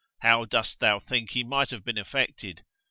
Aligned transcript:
How 0.21 0.45
dost 0.45 0.79
thou 0.79 0.99
think 0.99 1.29
he 1.29 1.43
might 1.43 1.69
have 1.69 1.85
been 1.85 1.99
affected? 1.99 2.63